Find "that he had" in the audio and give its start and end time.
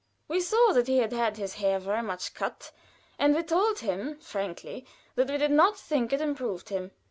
0.73-1.13